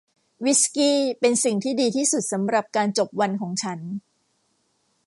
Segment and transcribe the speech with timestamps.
[0.43, 3.79] วิสกี้เป็นสิ่งที่ดีที่สุดสำหรับการจบวันของฉัน